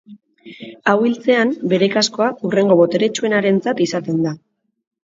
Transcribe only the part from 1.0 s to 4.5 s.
hiltzean, bere kaskoa hurrengo boteretsuenarentzat izaten da.